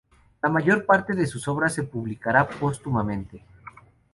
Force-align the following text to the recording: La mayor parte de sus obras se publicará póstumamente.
La 0.41 0.49
mayor 0.49 0.83
parte 0.87 1.13
de 1.13 1.27
sus 1.27 1.47
obras 1.47 1.75
se 1.75 1.83
publicará 1.83 2.47
póstumamente. 2.49 3.45